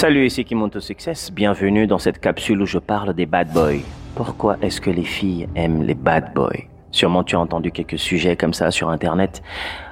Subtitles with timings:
[0.00, 1.30] Salut, ici Kimoto Success.
[1.30, 3.82] Bienvenue dans cette capsule où je parle des bad boys.
[4.14, 6.64] Pourquoi est-ce que les filles aiment les bad boys?
[6.90, 9.42] Sûrement tu as entendu quelques sujets comme ça sur internet.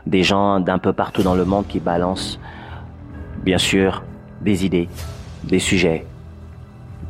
[0.07, 2.41] Des gens d'un peu partout dans le monde qui balancent,
[3.45, 4.03] bien sûr,
[4.41, 4.89] des idées,
[5.45, 6.07] des sujets,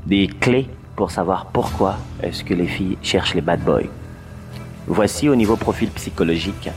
[0.07, 3.87] des clés pour savoir pourquoi est-ce que les filles cherchent les bad boys.
[4.89, 6.69] Voici au niveau profil psychologique,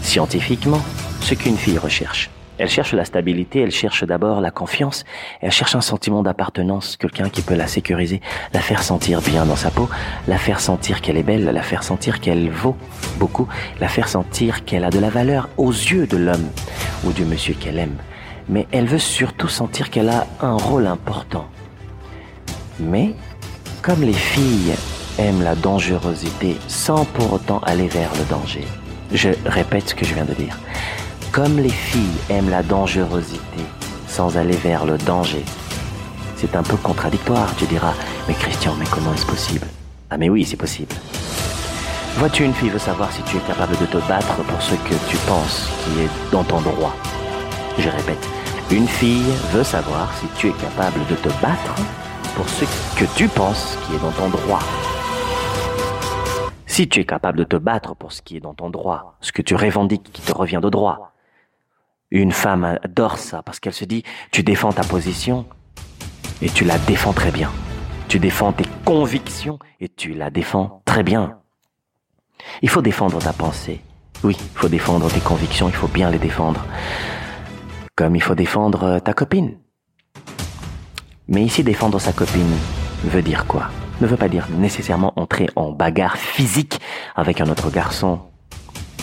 [0.00, 0.80] scientifiquement,
[1.20, 2.30] ce qu'une fille recherche.
[2.56, 5.04] Elle cherche la stabilité, elle cherche d'abord la confiance,
[5.40, 8.20] elle cherche un sentiment d'appartenance, quelqu'un qui peut la sécuriser,
[8.52, 9.88] la faire sentir bien dans sa peau,
[10.28, 12.76] la faire sentir qu'elle est belle, la faire sentir qu'elle vaut
[13.18, 13.48] beaucoup,
[13.80, 16.48] la faire sentir qu'elle a de la valeur aux yeux de l'homme
[17.04, 17.96] ou du monsieur qu'elle aime.
[18.48, 21.46] Mais elle veut surtout sentir qu'elle a un rôle important.
[22.78, 23.14] Mais,
[23.82, 24.74] comme les filles
[25.18, 28.64] aiment la dangerosité sans pour autant aller vers le danger,
[29.12, 30.58] je répète ce que je viens de dire.
[31.34, 33.64] Comme les filles aiment la dangerosité
[34.06, 35.44] sans aller vers le danger,
[36.36, 37.92] c'est un peu contradictoire, tu diras.
[38.28, 39.66] Mais Christian, mais comment est-ce possible?
[40.10, 40.94] Ah mais oui, c'est possible.
[42.18, 44.94] Vois-tu, une fille veut savoir si tu es capable de te battre pour ce que
[45.10, 46.94] tu penses qui est dans ton droit.
[47.80, 48.28] Je répète,
[48.70, 51.74] une fille veut savoir si tu es capable de te battre
[52.36, 52.64] pour ce
[52.96, 54.60] que tu penses qui est dans ton droit.
[56.68, 59.32] Si tu es capable de te battre pour ce qui est dans ton droit, ce
[59.32, 61.13] que tu revendiques qui te revient de droit,
[62.10, 65.46] une femme adore ça parce qu'elle se dit, tu défends ta position
[66.42, 67.50] et tu la défends très bien.
[68.08, 71.38] Tu défends tes convictions et tu la défends très bien.
[72.62, 73.80] Il faut défendre ta pensée.
[74.22, 76.64] Oui, il faut défendre tes convictions, il faut bien les défendre.
[77.96, 79.58] Comme il faut défendre ta copine.
[81.28, 82.52] Mais ici, défendre sa copine
[83.04, 83.70] veut dire quoi?
[84.00, 86.80] Ne veut pas dire nécessairement entrer en bagarre physique
[87.16, 88.20] avec un autre garçon.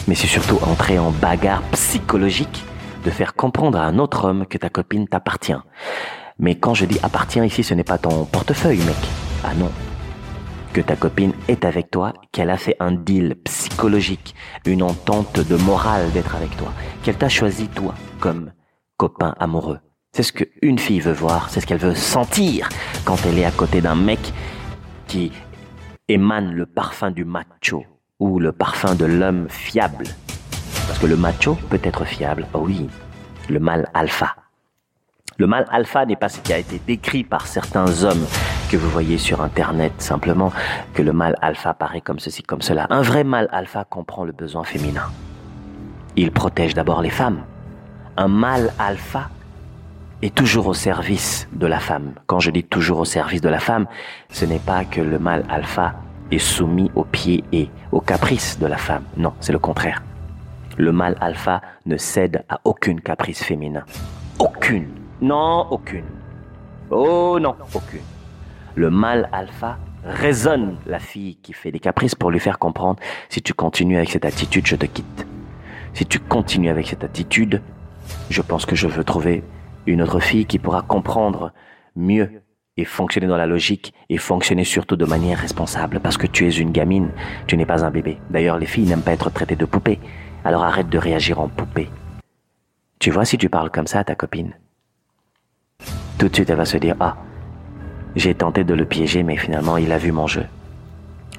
[0.07, 2.65] Mais c'est surtout entrer en bagarre psychologique
[3.03, 5.53] de faire comprendre à un autre homme que ta copine t'appartient.
[6.39, 8.95] Mais quand je dis appartient ici, ce n'est pas ton portefeuille, mec.
[9.43, 9.71] Ah non.
[10.73, 14.35] Que ta copine est avec toi, qu'elle a fait un deal psychologique,
[14.65, 16.71] une entente de morale d'être avec toi,
[17.03, 18.53] qu'elle t'a choisi toi comme
[18.97, 19.79] copain amoureux.
[20.13, 22.69] C'est ce qu'une fille veut voir, c'est ce qu'elle veut sentir
[23.05, 24.33] quand elle est à côté d'un mec
[25.07, 25.31] qui
[26.07, 27.85] émane le parfum du macho
[28.19, 30.05] ou le parfum de l'homme fiable
[30.91, 32.45] parce que le macho peut être fiable.
[32.53, 32.89] Oh oui,
[33.47, 34.35] le mâle alpha.
[35.37, 38.25] Le mâle alpha n'est pas ce qui a été décrit par certains hommes
[38.69, 40.51] que vous voyez sur Internet, simplement
[40.93, 42.87] que le mâle alpha paraît comme ceci, comme cela.
[42.89, 45.03] Un vrai mâle alpha comprend le besoin féminin.
[46.17, 47.45] Il protège d'abord les femmes.
[48.17, 49.29] Un mâle alpha
[50.21, 52.15] est toujours au service de la femme.
[52.25, 53.85] Quand je dis toujours au service de la femme,
[54.29, 55.93] ce n'est pas que le mâle alpha
[56.31, 59.03] est soumis aux pieds et aux caprices de la femme.
[59.15, 60.03] Non, c'est le contraire.
[60.77, 63.83] Le mâle alpha ne cède à aucune caprice féminin.
[64.39, 64.87] Aucune.
[65.21, 66.05] Non, aucune.
[66.89, 68.01] Oh non, aucune.
[68.75, 72.99] Le mâle alpha raisonne la fille qui fait des caprices pour lui faire comprendre
[73.29, 75.27] si tu continues avec cette attitude, je te quitte.
[75.93, 77.61] Si tu continues avec cette attitude,
[78.29, 79.43] je pense que je veux trouver
[79.85, 81.51] une autre fille qui pourra comprendre
[81.95, 82.41] mieux
[82.77, 86.51] et fonctionner dans la logique et fonctionner surtout de manière responsable parce que tu es
[86.51, 87.11] une gamine,
[87.45, 88.17] tu n'es pas un bébé.
[88.29, 89.99] D'ailleurs, les filles n'aiment pas être traitées de poupée.
[90.43, 91.89] Alors arrête de réagir en poupée.
[92.99, 94.53] Tu vois si tu parles comme ça à ta copine.
[96.17, 97.17] Tout de suite, elle va se dire, ah,
[98.15, 100.45] j'ai tenté de le piéger, mais finalement, il a vu mon jeu.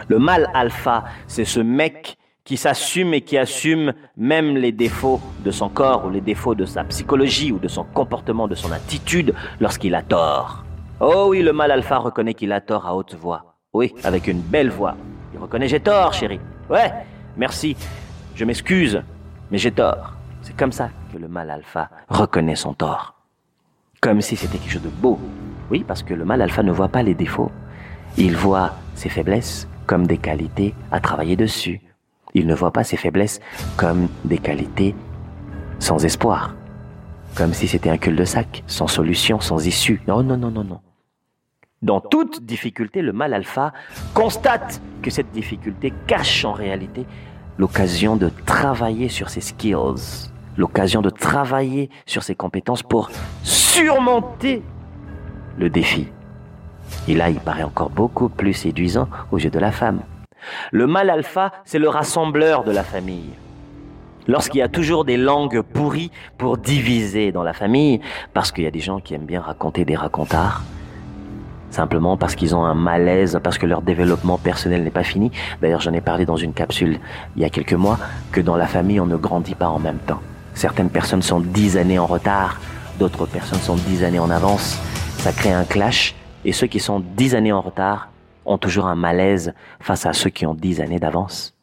[0.09, 5.51] Le mal alpha, c'est ce mec qui s'assume et qui assume même les défauts de
[5.51, 9.35] son corps ou les défauts de sa psychologie ou de son comportement, de son attitude
[9.61, 10.65] lorsqu'il a tort.
[11.01, 13.57] Oh oui, le mal alpha reconnaît qu'il a tort à haute voix.
[13.73, 14.97] Oui, avec une belle voix.
[15.33, 16.41] Il reconnaît j'ai tort, chérie.
[16.69, 16.93] Ouais,
[17.37, 17.77] merci.
[18.35, 19.03] Je m'excuse,
[19.51, 20.15] mais j'ai tort.
[20.41, 23.15] C'est comme ça que le mal alpha reconnaît son tort.
[24.01, 25.19] Comme si c'était quelque chose de beau.
[25.71, 27.53] Oui, parce que le mal alpha ne voit pas les défauts.
[28.17, 31.81] Il voit ses faiblesses comme des qualités à travailler dessus.
[32.35, 33.41] Il ne voit pas ses faiblesses
[33.77, 34.95] comme des qualités
[35.79, 36.55] sans espoir.
[37.37, 40.01] Comme si c'était un cul-de-sac, sans solution, sans issue.
[40.09, 40.81] Non, non, non, non, non.
[41.83, 43.73] Dans toute difficulté, le mal alpha
[44.15, 47.07] constate que cette difficulté cache en réalité
[47.59, 53.11] l'occasion de travailler sur ses skills, l'occasion de travailler sur ses compétences pour
[53.43, 54.63] surmonter
[55.59, 56.09] le défi.
[57.09, 60.01] Et là, il paraît encore beaucoup plus séduisant aux yeux de la femme.
[60.71, 63.31] Le mâle alpha, c'est le rassembleur de la famille.
[64.29, 68.01] Lorsqu'il y a toujours des langues pourries pour diviser dans la famille,
[68.35, 70.63] parce qu'il y a des gens qui aiment bien raconter des racontards,
[71.73, 75.31] simplement parce qu'ils ont un malaise, parce que leur développement personnel n'est pas fini.
[75.61, 76.99] D'ailleurs, j'en ai parlé dans une capsule
[77.37, 77.99] il y a quelques mois,
[78.31, 80.21] que dans la famille, on ne grandit pas en même temps.
[80.55, 82.59] Certaines personnes sont dix années en retard
[82.99, 84.79] d'autres personnes sont dix années en avance.
[85.19, 86.15] Ça crée un clash
[86.45, 88.11] et ceux qui sont dix années en retard
[88.45, 91.55] ont toujours un malaise face à ceux qui ont dix années d'avance.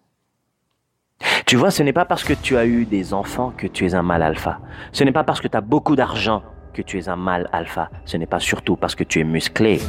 [1.45, 3.95] Tu vois, ce n'est pas parce que tu as eu des enfants que tu es
[3.95, 4.59] un mâle alpha.
[4.91, 6.43] Ce n'est pas parce que tu as beaucoup d'argent
[6.79, 7.89] que tu es un mâle alpha.
[8.05, 9.81] Ce n'est pas surtout parce que tu es musclé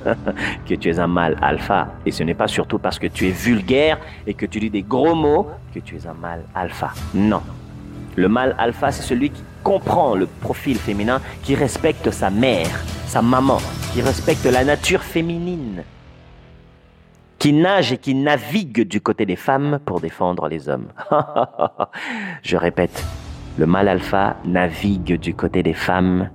[0.66, 1.88] que tu es un mâle alpha.
[2.06, 4.82] Et ce n'est pas surtout parce que tu es vulgaire et que tu dis des
[4.82, 6.92] gros mots que tu es un mâle alpha.
[7.12, 7.42] Non.
[8.16, 12.70] Le mâle alpha, c'est celui qui comprend le profil féminin, qui respecte sa mère,
[13.06, 13.58] sa maman,
[13.92, 15.84] qui respecte la nature féminine,
[17.38, 20.88] qui nage et qui navigue du côté des femmes pour défendre les hommes.
[22.42, 23.04] Je répète,
[23.60, 26.30] le mâle alpha navigue du côté des femmes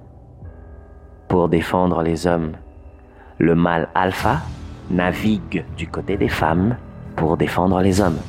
[1.27, 2.51] pour défendre les hommes.
[3.39, 4.42] Le mâle alpha
[4.92, 6.77] navigue du côté des femmes
[7.16, 8.19] pour défendre les hommes.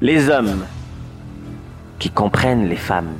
[0.00, 0.64] Les hommes
[1.98, 3.14] qui comprennent les femmes,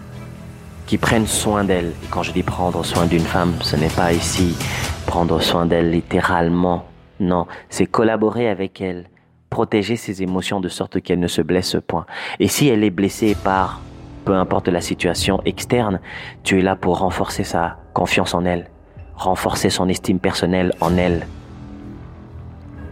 [0.86, 1.94] qui prennent soin d'elles.
[2.04, 4.56] Et quand je dis prendre soin d'une femme, ce n'est pas ici
[5.04, 6.84] prendre soin d'elle littéralement.
[7.18, 9.06] Non, c'est collaborer avec elle,
[9.50, 12.06] protéger ses émotions de sorte qu'elle ne se blesse point.
[12.40, 13.80] Et si elle est blessée par
[14.24, 16.00] peu importe la situation externe,
[16.42, 18.68] tu es là pour renforcer sa confiance en elle,
[19.14, 21.26] renforcer son estime personnelle en elle,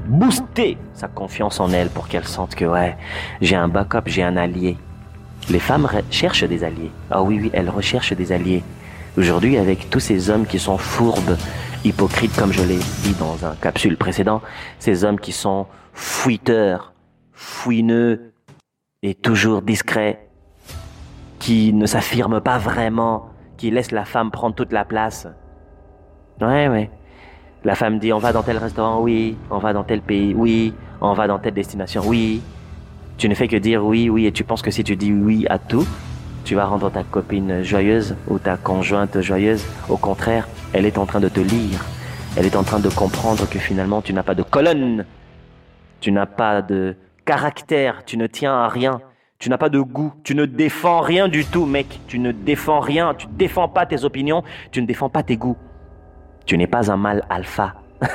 [0.07, 2.97] booster sa confiance en elle pour qu'elle sente que ouais,
[3.43, 4.79] j'ai un backup, j'ai un allié.
[5.51, 6.91] Les femmes cherchent des alliés.
[7.11, 8.63] Ah oui, oui, elles recherchent des alliés.
[9.17, 11.37] Aujourd'hui, avec tous ces hommes qui sont fourbes,
[11.85, 14.43] hypocrites, comme je l'ai dit dans un capsule précédent,
[14.79, 16.93] ces hommes qui sont fuiteurs,
[17.33, 18.33] fouineux
[19.03, 20.29] et toujours discrets,
[21.39, 25.27] qui ne s'affirment pas vraiment, qui laissent la femme prendre toute la place.
[26.41, 26.91] Ouais, ouais.
[27.65, 29.37] La femme dit on va dans tel restaurant, oui.
[29.51, 30.75] On va dans tel pays, oui.
[31.01, 32.43] On va dans telle destination, oui.
[33.17, 35.47] Tu ne fais que dire oui, oui, et tu penses que si tu dis oui
[35.49, 35.87] à tout,
[36.45, 39.65] tu vas rendre ta copine joyeuse ou ta conjointe joyeuse.
[39.89, 41.85] Au contraire, elle est en train de te lire.
[42.37, 45.07] Elle est en train de comprendre que finalement tu n'as pas de colonne.
[46.01, 48.05] Tu n'as pas de caractère.
[48.05, 49.01] Tu ne tiens à rien.
[49.39, 50.13] Tu n'as pas de goût.
[50.25, 52.01] Tu ne défends rien du tout, mec.
[52.09, 53.15] Tu ne défends rien.
[53.15, 54.43] Tu ne défends pas tes opinions.
[54.71, 55.57] Tu ne défends pas tes goûts.
[56.47, 57.75] Tu n'es pas un mâle alpha.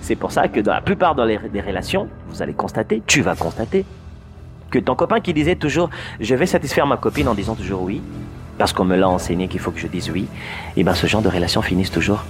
[0.00, 3.84] c'est pour ça que dans la plupart des relations, vous allez constater, tu vas constater,
[4.70, 5.90] que ton copain qui disait toujours
[6.20, 8.02] je vais satisfaire ma copine en disant toujours oui,
[8.58, 10.26] parce qu'on me l'a enseigné qu'il faut que je dise oui,
[10.76, 12.24] et bien ce genre de relations finissent toujours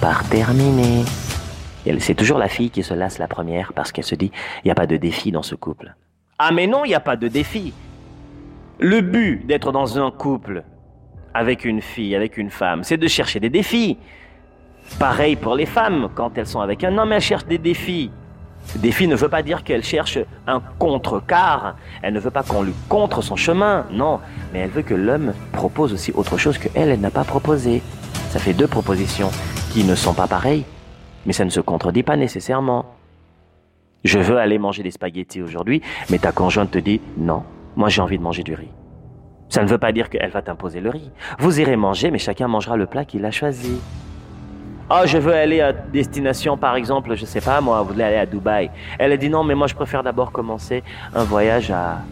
[0.00, 1.04] par terminer.
[2.00, 4.30] C'est toujours la fille qui se lasse la première parce qu'elle se dit
[4.64, 5.94] il n'y a pas de défi dans ce couple.
[6.38, 7.72] Ah mais non, il n'y a pas de défi.
[8.78, 10.64] Le but d'être dans un couple
[11.32, 13.98] avec une fille, avec une femme, c'est de chercher des défis.
[14.98, 18.10] Pareil pour les femmes, quand elles sont avec un homme, elles cherchent des défis.
[18.74, 22.74] Défi ne veut pas dire qu'elle cherche un contre-car, elle ne veut pas qu'on lui
[22.88, 24.20] contre son chemin, non,
[24.52, 27.80] mais elle veut que l'homme propose aussi autre chose que elle, elle n'a pas proposé.
[28.30, 29.30] Ça fait deux propositions
[29.72, 30.64] qui ne sont pas pareilles,
[31.26, 32.86] mais ça ne se contredit pas nécessairement.
[34.04, 37.42] Je veux aller manger des spaghettis aujourd'hui, mais ta conjointe te dit non,
[37.74, 38.70] moi j'ai envie de manger du riz.
[39.48, 41.10] Ça ne veut pas dire qu'elle va t'imposer le riz.
[41.38, 43.78] Vous irez manger, mais chacun mangera le plat qu'il a choisi.
[44.88, 48.16] Oh, je veux aller à destination, par exemple, je sais pas, moi, vous voulez aller
[48.16, 48.70] à Dubaï.
[48.98, 50.84] Elle a dit non, mais moi, je préfère d'abord commencer
[51.14, 52.02] un voyage à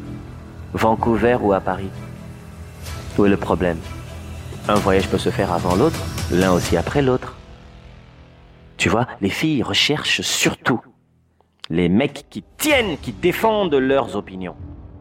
[0.72, 1.90] Vancouver ou à Paris.
[3.16, 3.78] Où est le problème?
[4.68, 5.98] Un voyage peut se faire avant l'autre,
[6.32, 7.36] l'un aussi après l'autre.
[8.76, 10.80] Tu vois, les filles recherchent surtout
[11.70, 14.56] les mecs qui tiennent, qui défendent leurs opinions.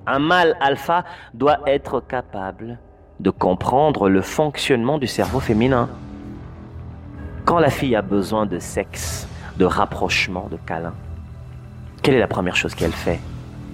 [0.06, 1.03] Un mâle alpha
[1.34, 2.80] doit être capable
[3.20, 5.89] de comprendre le fonctionnement du cerveau féminin.
[7.46, 9.27] Quand la fille a besoin de sexe,
[9.58, 10.94] de rapprochement, de câlin,
[12.01, 13.20] quelle est la première chose qu'elle fait,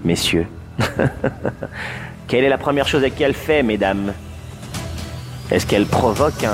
[0.03, 0.48] messieurs?
[2.27, 4.13] Quelle est la première chose qu'elle fait, mesdames?
[5.50, 6.46] Est-ce qu'elle provoque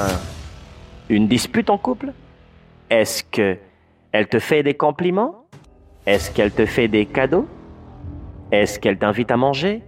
[1.09, 2.13] une dispute en couple?
[2.95, 5.35] Est-ce qu'elle te fait des compliments?
[6.05, 7.45] Est-ce qu'elle te fait des cadeaux?
[8.53, 9.83] Est-ce qu'elle t'invite à manger?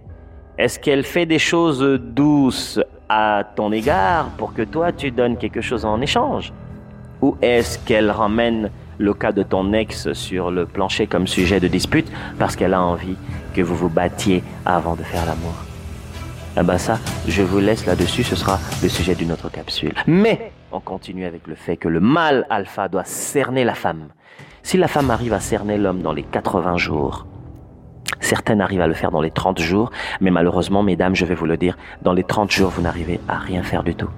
[0.58, 5.62] Est-ce qu'elle fait des choses douces à ton égard pour que toi tu donnes quelque
[5.62, 6.52] chose en échange?
[7.22, 11.68] Ou est-ce qu'elle ramène le cas de ton ex sur le plancher comme sujet de
[11.68, 13.16] dispute parce qu'elle a envie
[13.54, 15.67] que vous vous battiez avant de faire l'amour?
[16.56, 19.94] Eh ben ça, je vous laisse là-dessus, ce sera le sujet d'une autre capsule.
[20.06, 24.08] Mais on continue avec le fait que le mâle alpha doit cerner la femme.
[24.62, 27.26] Si la femme arrive à cerner l'homme dans les 80 jours,
[28.20, 29.90] certaines arrivent à le faire dans les 30 jours,
[30.20, 33.38] mais malheureusement, mesdames, je vais vous le dire, dans les 30 jours, vous n'arrivez à
[33.38, 34.10] rien faire du tout.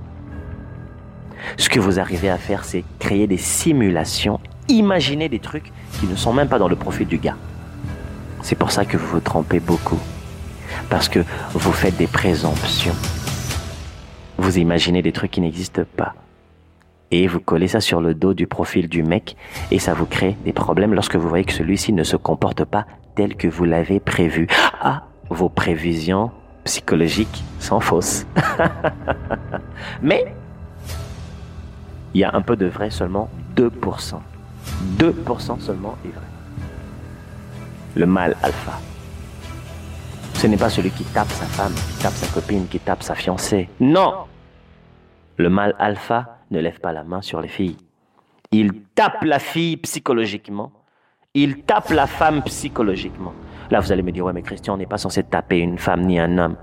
[1.56, 6.16] Ce que vous arrivez à faire, c'est créer des simulations, imaginer des trucs qui ne
[6.16, 7.36] sont même pas dans le profil du gars.
[8.42, 9.98] C'est pour ça que vous vous trompez beaucoup.
[10.88, 11.20] Parce que
[11.52, 12.94] vous faites des présomptions.
[14.38, 16.14] Vous imaginez des trucs qui n'existent pas.
[17.10, 19.36] Et vous collez ça sur le dos du profil du mec
[19.70, 22.86] et ça vous crée des problèmes lorsque vous voyez que celui-ci ne se comporte pas
[23.16, 24.46] tel que vous l'avez prévu.
[24.80, 26.30] Ah, vos prévisions
[26.64, 28.26] psychologiques sont fausses.
[30.02, 30.32] Mais
[32.14, 34.14] il y a un peu de vrai, seulement 2%.
[34.98, 36.26] 2% seulement est vrai.
[37.96, 38.78] Le mal alpha.
[40.40, 43.14] Ce n'est pas celui qui tape sa femme, qui tape sa copine, qui tape sa
[43.14, 43.68] fiancée.
[43.78, 44.24] Non
[45.36, 47.76] Le mal alpha ne lève pas la main sur les filles.
[48.50, 50.72] Il tape la fille psychologiquement.
[51.34, 53.34] Il tape la femme psychologiquement.
[53.70, 56.06] Là, vous allez me dire, ouais, mais Christian, on n'est pas censé taper une femme
[56.06, 56.56] ni un homme.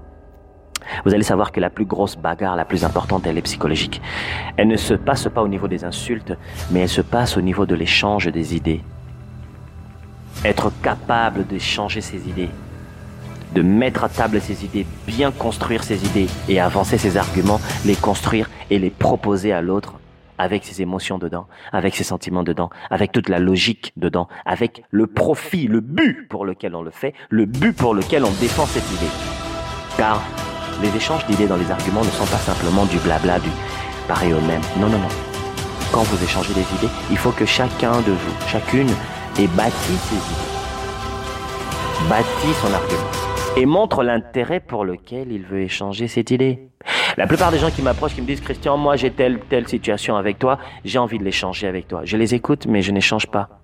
[1.05, 4.01] Vous allez savoir que la plus grosse bagarre, la plus importante, elle est psychologique.
[4.57, 6.33] Elle ne se passe pas au niveau des insultes,
[6.71, 8.81] mais elle se passe au niveau de l'échange des idées.
[10.43, 12.49] Être capable d'échanger ses idées,
[13.53, 17.95] de mettre à table ses idées, bien construire ses idées et avancer ses arguments, les
[17.95, 19.95] construire et les proposer à l'autre
[20.37, 25.07] avec ses émotions dedans, avec ses sentiments dedans, avec toute la logique dedans, avec le
[25.07, 28.89] profit, le but pour lequel on le fait, le but pour lequel on défend cette
[28.91, 29.11] idée.
[29.97, 30.21] Car
[30.81, 33.49] les échanges d'idées dans les arguments ne sont pas simplement du blabla, du
[34.07, 34.61] pareil au même.
[34.79, 35.09] Non, non, non.
[35.91, 38.89] Quand vous échangez des idées, il faut que chacun de vous, chacune,
[39.39, 43.16] ait bâti ses idées, bâti son argument
[43.57, 46.59] et montre l'intérêt pour lequel il veut échanger cette idée.
[47.17, 50.15] La plupart des gens qui m'approchent, qui me disent Christian, moi j'ai telle telle situation
[50.15, 52.01] avec toi, j'ai envie de l'échanger avec toi.
[52.03, 53.56] Je les écoute, mais je n'échange pas.